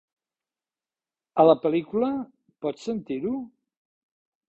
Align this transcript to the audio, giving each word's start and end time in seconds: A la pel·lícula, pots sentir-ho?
A 1.43 1.45
la 1.51 1.57
pel·lícula, 1.67 2.11
pots 2.67 2.91
sentir-ho? 2.91 3.39